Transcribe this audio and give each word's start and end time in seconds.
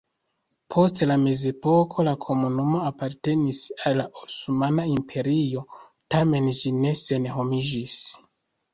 Post 0.75 1.01
la 1.11 1.17
mezepoko 1.23 2.05
la 2.07 2.13
komunumo 2.27 2.81
apartenis 2.87 3.61
al 3.91 3.97
la 4.03 4.09
Osmana 4.25 4.89
Imperio, 4.97 5.67
tamen 6.15 6.53
ĝi 6.63 6.77
ne 6.83 6.99
senhomiĝis. 7.07 8.05